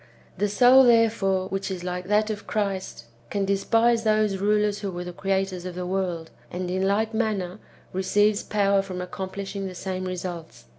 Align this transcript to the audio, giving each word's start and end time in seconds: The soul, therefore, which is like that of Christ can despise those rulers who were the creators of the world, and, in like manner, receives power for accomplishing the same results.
The 0.35 0.49
soul, 0.49 0.83
therefore, 0.83 1.47
which 1.49 1.69
is 1.69 1.83
like 1.83 2.07
that 2.07 2.31
of 2.31 2.47
Christ 2.47 3.05
can 3.29 3.45
despise 3.45 4.03
those 4.03 4.37
rulers 4.39 4.79
who 4.79 4.89
were 4.89 5.03
the 5.03 5.13
creators 5.13 5.63
of 5.63 5.75
the 5.75 5.85
world, 5.85 6.31
and, 6.49 6.71
in 6.71 6.87
like 6.87 7.13
manner, 7.13 7.59
receives 7.93 8.41
power 8.41 8.81
for 8.81 8.99
accomplishing 8.99 9.67
the 9.67 9.75
same 9.75 10.05
results. 10.05 10.65